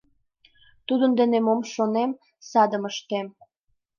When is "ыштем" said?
2.91-3.27